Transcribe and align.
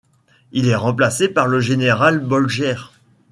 Il 0.51 0.65
est 0.67 0.73
remplacé 0.75 1.27
par 1.29 1.45
le 1.47 1.59
général 1.59 2.17
Bolgert. 2.21 2.91